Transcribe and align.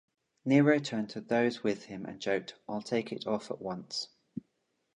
Nero 0.45 0.79
turned 0.79 1.11
to 1.11 1.21
those 1.21 1.61
with 1.63 1.83
him 1.85 2.07
and 2.07 2.19
joked, 2.19 2.55
I'll 2.67 2.81
take 2.81 3.11
it 3.11 3.27
off 3.27 3.51
at 3.51 3.61
once. 3.61 4.07